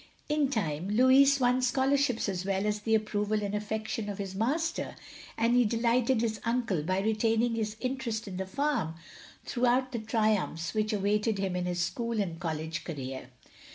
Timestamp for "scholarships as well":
1.61-2.65